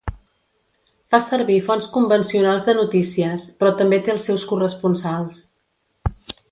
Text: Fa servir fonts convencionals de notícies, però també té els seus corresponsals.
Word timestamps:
Fa 1.15 1.19
servir 1.25 1.57
fonts 1.67 1.89
convencionals 1.97 2.65
de 2.71 2.77
notícies, 2.81 3.47
però 3.61 3.75
també 3.83 4.03
té 4.09 4.17
els 4.19 4.27
seus 4.31 4.51
corresponsals. 4.55 5.45